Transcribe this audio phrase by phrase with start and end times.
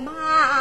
[0.00, 0.55] 妈。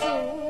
[0.00, 0.49] 走